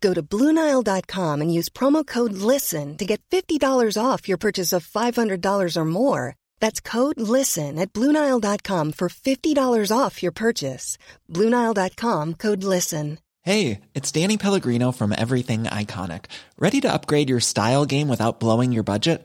[0.00, 4.86] Go to Bluenile.com and use promo code LISTEN to get $50 off your purchase of
[4.86, 6.36] $500 or more.
[6.60, 10.98] That's code LISTEN at Bluenile.com for $50 off your purchase.
[11.32, 13.18] Bluenile.com code LISTEN.
[13.42, 16.24] Hey, it's Danny Pellegrino from Everything Iconic.
[16.58, 19.24] Ready to upgrade your style game without blowing your budget?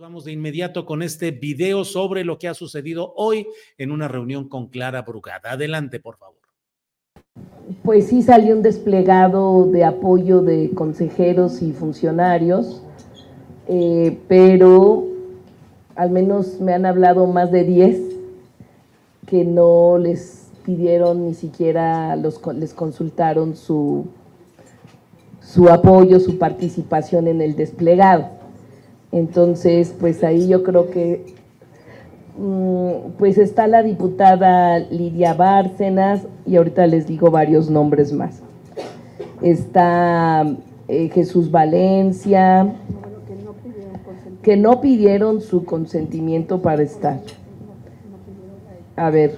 [0.00, 4.48] Vamos de inmediato con este video sobre lo que ha sucedido hoy en una reunión
[4.48, 5.52] con Clara Brugada.
[5.52, 6.38] Adelante, por favor.
[7.82, 12.82] Pues sí salió un desplegado de apoyo de consejeros y funcionarios,
[13.68, 15.04] eh, pero
[15.96, 18.00] al menos me han hablado más de 10
[19.26, 24.06] que no les pidieron ni siquiera, los, les consultaron su,
[25.42, 28.39] su apoyo, su participación en el desplegado.
[29.12, 31.34] Entonces, pues ahí yo creo que
[32.38, 38.42] mm, pues está la diputada Lidia Bárcenas y ahorita les digo varios nombres más.
[39.42, 40.46] Está
[40.88, 42.74] eh, Jesús Valencia,
[44.42, 47.20] que no pidieron su consentimiento para estar.
[48.96, 49.36] A ver,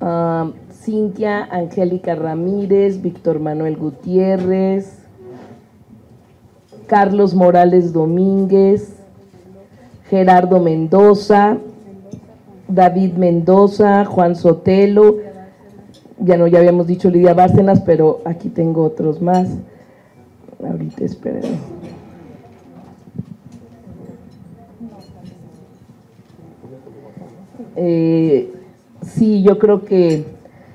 [0.00, 4.97] um, Cintia Angélica Ramírez, Víctor Manuel Gutiérrez,
[6.88, 8.94] Carlos Morales Domínguez,
[10.08, 11.58] Gerardo Mendoza,
[12.66, 15.16] David Mendoza, Juan Sotelo,
[16.18, 19.48] ya no, ya habíamos dicho Lidia Bárcenas, pero aquí tengo otros más.
[20.66, 21.58] Ahorita espérenme.
[27.76, 28.52] Eh,
[29.02, 30.24] sí, yo creo que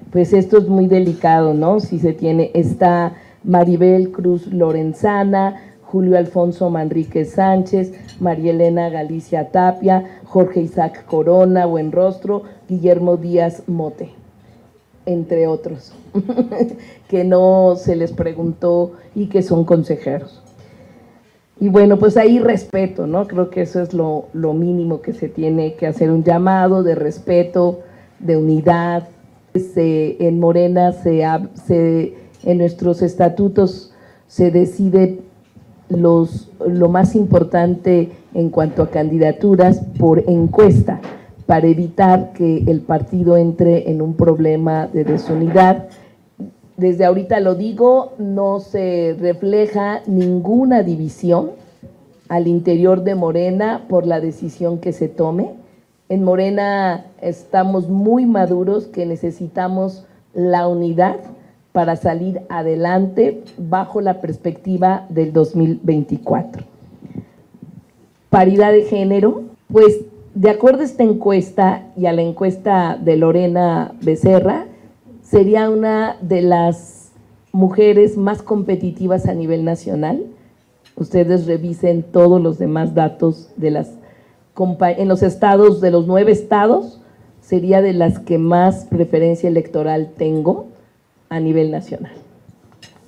[0.09, 1.79] pues esto es muy delicado, ¿no?
[1.79, 3.13] Si se tiene, está
[3.43, 5.55] Maribel Cruz Lorenzana,
[5.93, 14.09] Julio Alfonso Manrique Sánchez, María Elena Galicia Tapia, Jorge Isaac Corona, Buenrostro, Guillermo Díaz Mote,
[15.05, 15.93] entre otros,
[17.07, 20.41] que no se les preguntó y que son consejeros.
[21.59, 23.27] Y bueno, pues ahí respeto, ¿no?
[23.27, 27.81] Creo que eso es lo, mínimo que se tiene que hacer, un llamado de respeto,
[28.17, 29.09] de unidad.
[29.53, 31.23] en Morena, se,
[31.67, 33.93] se, en nuestros estatutos
[34.25, 35.19] se decide
[35.89, 40.99] los, lo más importante en cuanto a candidaturas por encuesta,
[41.45, 45.89] para evitar que el partido entre en un problema de desunidad
[46.77, 51.51] desde ahorita lo digo, no se refleja ninguna división
[52.29, 55.51] al interior de Morena por la decisión que se tome.
[56.09, 61.17] En Morena estamos muy maduros que necesitamos la unidad
[61.73, 66.63] para salir adelante bajo la perspectiva del 2024.
[68.29, 69.41] Paridad de género,
[69.71, 70.01] pues
[70.35, 74.67] de acuerdo a esta encuesta y a la encuesta de Lorena Becerra,
[75.23, 77.11] sería una de las
[77.51, 80.25] mujeres más competitivas a nivel nacional.
[80.95, 83.91] Ustedes revisen todos los demás datos de las
[84.55, 87.01] en los estados, de los nueve estados,
[87.41, 90.67] sería de las que más preferencia electoral tengo
[91.33, 92.11] a nivel nacional.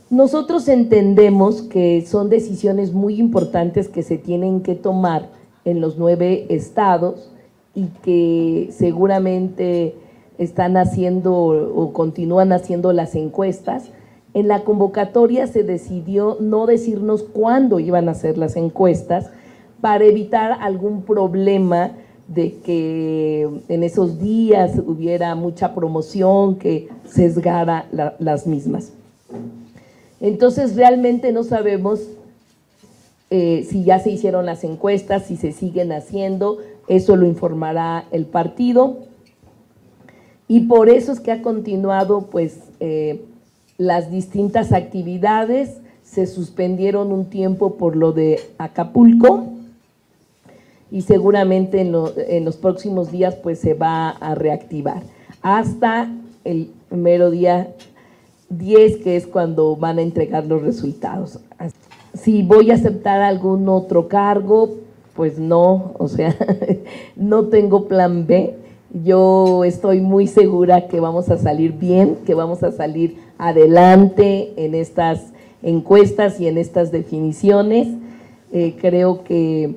[0.09, 5.30] Nosotros entendemos que son decisiones muy importantes que se tienen que tomar
[5.64, 7.32] en los nueve estados
[7.76, 9.94] y que seguramente
[10.40, 13.91] están haciendo o continúan haciendo las encuestas.
[14.34, 19.29] En la convocatoria se decidió no decirnos cuándo iban a hacer las encuestas
[19.82, 21.91] para evitar algún problema
[22.27, 27.87] de que en esos días hubiera mucha promoción que sesgara
[28.19, 28.91] las mismas.
[30.19, 32.01] Entonces realmente no sabemos
[33.29, 38.25] eh, si ya se hicieron las encuestas, si se siguen haciendo, eso lo informará el
[38.25, 38.99] partido.
[40.47, 43.25] Y por eso es que ha continuado pues eh,
[43.77, 49.54] las distintas actividades, se suspendieron un tiempo por lo de Acapulco,
[50.91, 51.96] y seguramente en,
[52.28, 55.02] en los próximos días pues se va a reactivar
[55.41, 56.11] hasta
[56.43, 57.73] el mero día
[58.49, 61.40] 10 que es cuando van a entregar los resultados.
[62.14, 64.76] Si voy a aceptar algún otro cargo,
[65.16, 66.35] pues no, o sea,
[67.16, 68.55] no tengo plan B.
[69.03, 74.73] Yo estoy muy segura que vamos a salir bien, que vamos a salir adelante en
[74.73, 77.87] estas encuestas y en estas definiciones.
[78.53, 79.76] Eh, creo que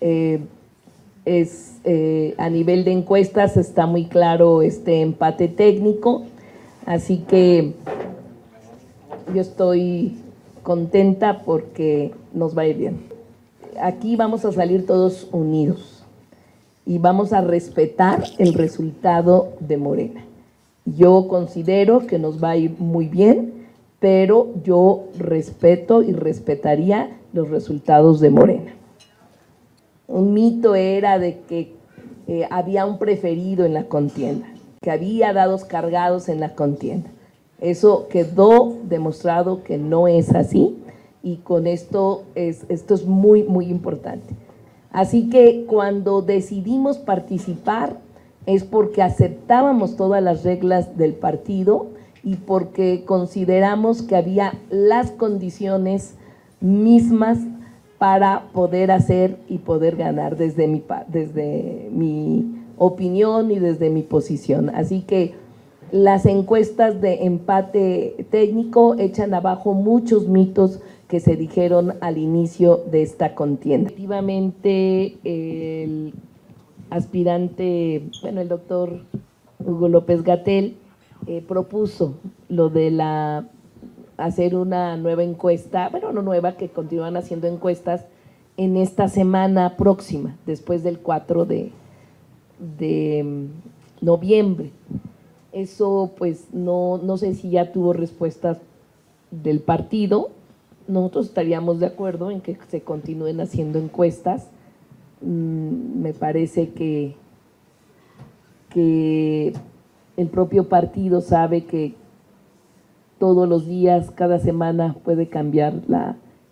[0.00, 0.40] eh,
[1.24, 6.24] es eh, a nivel de encuestas está muy claro este empate técnico,
[6.86, 7.74] así que
[9.34, 10.16] yo estoy
[10.62, 13.00] contenta porque nos va a ir bien.
[13.80, 16.04] Aquí vamos a salir todos unidos
[16.86, 20.24] y vamos a respetar el resultado de Morena.
[20.84, 23.66] Yo considero que nos va a ir muy bien,
[23.98, 28.72] pero yo respeto y respetaría los resultados de Morena.
[30.08, 31.74] Un mito era de que
[32.28, 34.46] eh, había un preferido en la contienda,
[34.80, 37.10] que había dados cargados en la contienda.
[37.60, 40.76] Eso quedó demostrado que no es así
[41.22, 44.34] y con esto es, esto es muy, muy importante.
[44.92, 47.98] Así que cuando decidimos participar
[48.46, 51.88] es porque aceptábamos todas las reglas del partido
[52.22, 56.14] y porque consideramos que había las condiciones
[56.60, 57.38] mismas
[57.98, 62.44] para poder hacer y poder ganar desde mi, desde mi
[62.76, 64.70] opinión y desde mi posición.
[64.70, 65.34] Así que
[65.92, 73.02] las encuestas de empate técnico echan abajo muchos mitos que se dijeron al inicio de
[73.02, 73.88] esta contienda.
[73.88, 76.12] Efectivamente, el
[76.90, 79.04] aspirante, bueno, el doctor
[79.64, 80.76] Hugo López Gatel
[81.26, 82.14] eh, propuso
[82.48, 83.48] lo de la
[84.16, 88.04] hacer una nueva encuesta, bueno, no nueva, que continúan haciendo encuestas
[88.56, 91.72] en esta semana próxima, después del 4 de,
[92.78, 94.70] de mm, noviembre.
[95.52, 98.58] Eso pues no, no sé si ya tuvo respuestas
[99.30, 100.30] del partido.
[100.88, 104.48] Nosotros estaríamos de acuerdo en que se continúen haciendo encuestas.
[105.20, 107.14] Mm, me parece que,
[108.70, 109.52] que
[110.16, 111.94] el propio partido sabe que
[113.18, 115.82] todos los días, cada semana puede cambiar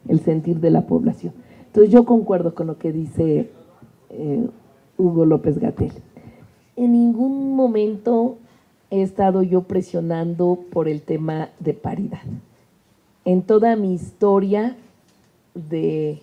[0.09, 1.35] el sentir de la población.
[1.67, 3.51] Entonces yo concuerdo con lo que dice
[4.11, 4.47] eh,
[4.97, 5.93] Hugo López Gatel.
[6.77, 8.39] En ningún momento
[8.91, 12.23] he estado yo presionando por el tema de paridad.
[13.25, 14.77] En toda mi historia
[15.55, 16.23] de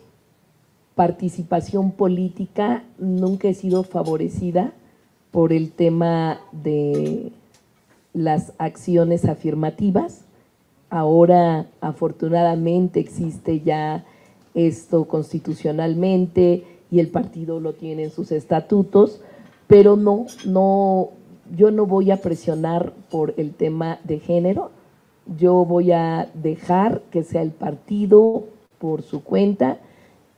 [0.95, 4.73] participación política nunca he sido favorecida
[5.31, 7.31] por el tema de
[8.13, 10.25] las acciones afirmativas
[10.91, 14.03] Ahora, afortunadamente, existe ya
[14.53, 19.21] esto constitucionalmente y el partido lo tiene en sus estatutos,
[19.67, 21.11] pero no, no,
[21.55, 24.71] yo no voy a presionar por el tema de género,
[25.39, 28.43] yo voy a dejar que sea el partido
[28.77, 29.77] por su cuenta,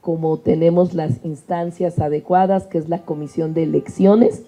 [0.00, 4.44] como tenemos las instancias adecuadas, que es la comisión de elecciones,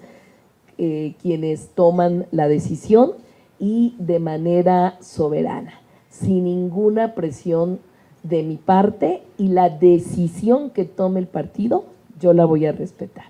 [0.78, 3.14] eh, quienes toman la decisión
[3.58, 5.80] y de manera soberana
[6.20, 7.80] sin ninguna presión
[8.22, 11.84] de mi parte y la decisión que tome el partido,
[12.20, 13.26] yo la voy a respetar.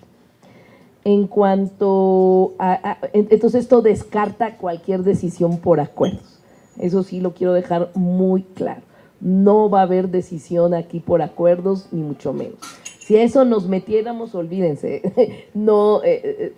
[1.04, 6.40] En cuanto a, entonces esto descarta cualquier decisión por acuerdos.
[6.78, 8.82] Eso sí lo quiero dejar muy claro.
[9.20, 12.58] No va a haber decisión aquí por acuerdos, ni mucho menos.
[12.98, 16.54] Si a eso nos metiéramos, olvídense, no, eh, eh,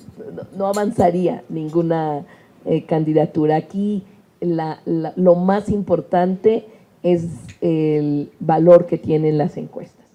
[0.56, 2.25] no, avanzaría ninguna
[2.64, 3.56] eh, candidatura.
[3.56, 4.02] Aquí
[4.40, 6.66] la, la, lo más importante
[7.02, 7.25] es
[7.61, 10.07] el valor que tienen las encuestas.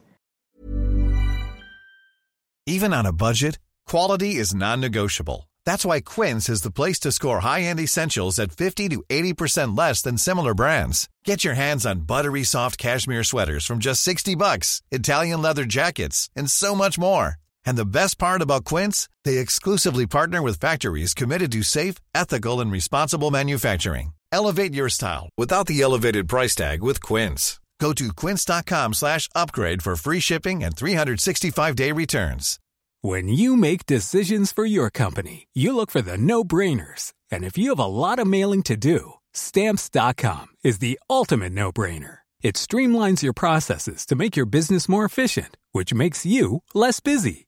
[2.66, 5.50] Even on a budget, quality is non-negotiable.
[5.66, 10.02] That's why Quince is the place to score high-end essentials at 50 to 80% less
[10.02, 11.10] than similar brands.
[11.26, 16.30] Get your hands on buttery soft cashmere sweaters from just 60 bucks, Italian leather jackets,
[16.36, 17.38] and so much more.
[17.66, 22.60] And the best part about Quince, they exclusively partner with factories committed to safe, ethical
[22.60, 24.14] and responsible manufacturing.
[24.32, 27.60] Elevate your style without the elevated price tag with Quince.
[27.80, 32.60] Go to quince.com/upgrade for free shipping and 365-day returns.
[33.02, 37.12] When you make decisions for your company, you look for the no-brainers.
[37.32, 42.20] And if you have a lot of mailing to do, stamps.com is the ultimate no-brainer.
[42.42, 47.48] It streamlines your processes to make your business more efficient, which makes you less busy.